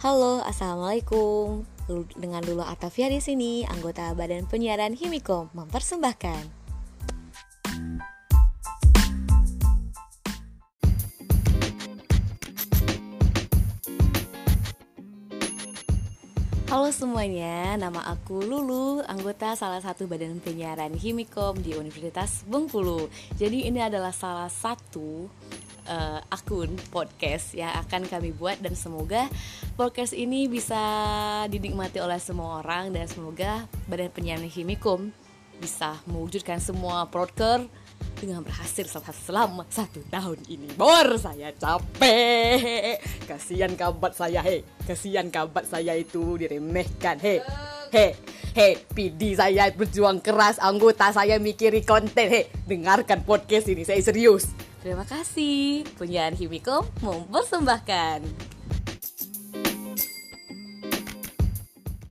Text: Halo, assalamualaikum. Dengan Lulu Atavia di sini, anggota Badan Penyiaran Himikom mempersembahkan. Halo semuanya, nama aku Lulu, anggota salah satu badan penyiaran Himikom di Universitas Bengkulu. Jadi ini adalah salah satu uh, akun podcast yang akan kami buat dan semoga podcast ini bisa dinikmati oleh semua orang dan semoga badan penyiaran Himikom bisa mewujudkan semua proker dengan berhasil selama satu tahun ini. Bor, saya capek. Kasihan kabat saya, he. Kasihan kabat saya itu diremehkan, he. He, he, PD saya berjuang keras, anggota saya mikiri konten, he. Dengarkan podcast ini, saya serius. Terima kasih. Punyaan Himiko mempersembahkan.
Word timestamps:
Halo, 0.00 0.40
assalamualaikum. 0.48 1.68
Dengan 2.16 2.40
Lulu 2.40 2.64
Atavia 2.64 3.12
di 3.12 3.20
sini, 3.20 3.68
anggota 3.68 4.08
Badan 4.16 4.48
Penyiaran 4.48 4.96
Himikom 4.96 5.52
mempersembahkan. 5.52 6.59
Halo 16.70 16.86
semuanya, 16.94 17.74
nama 17.74 17.98
aku 18.14 18.46
Lulu, 18.46 19.02
anggota 19.02 19.58
salah 19.58 19.82
satu 19.82 20.06
badan 20.06 20.38
penyiaran 20.38 20.94
Himikom 20.94 21.58
di 21.58 21.74
Universitas 21.74 22.46
Bengkulu. 22.46 23.10
Jadi 23.34 23.66
ini 23.66 23.82
adalah 23.82 24.14
salah 24.14 24.46
satu 24.46 25.26
uh, 25.90 26.20
akun 26.30 26.70
podcast 26.94 27.58
yang 27.58 27.74
akan 27.74 28.06
kami 28.06 28.30
buat 28.30 28.62
dan 28.62 28.78
semoga 28.78 29.26
podcast 29.74 30.14
ini 30.14 30.46
bisa 30.46 30.78
dinikmati 31.50 31.98
oleh 31.98 32.22
semua 32.22 32.62
orang 32.62 32.94
dan 32.94 33.10
semoga 33.10 33.66
badan 33.90 34.14
penyiaran 34.14 34.46
Himikom 34.46 35.10
bisa 35.58 35.98
mewujudkan 36.06 36.62
semua 36.62 37.02
proker 37.10 37.66
dengan 38.22 38.46
berhasil 38.46 38.86
selama 39.26 39.66
satu 39.66 40.06
tahun 40.06 40.38
ini. 40.46 40.70
Bor, 40.78 41.18
saya 41.18 41.50
capek. 41.50 42.89
Kasihan 43.30 43.70
kabat 43.78 44.18
saya, 44.18 44.42
he. 44.42 44.66
Kasihan 44.82 45.30
kabat 45.30 45.62
saya 45.70 45.94
itu 45.94 46.34
diremehkan, 46.34 47.14
he. 47.22 47.38
He, 47.94 48.06
he, 48.58 48.68
PD 48.90 49.38
saya 49.38 49.70
berjuang 49.70 50.18
keras, 50.18 50.58
anggota 50.58 51.14
saya 51.14 51.38
mikiri 51.38 51.86
konten, 51.86 52.26
he. 52.26 52.50
Dengarkan 52.66 53.22
podcast 53.22 53.70
ini, 53.70 53.86
saya 53.86 54.02
serius. 54.02 54.50
Terima 54.82 55.06
kasih. 55.06 55.86
Punyaan 55.94 56.34
Himiko 56.34 56.82
mempersembahkan. 57.06 58.49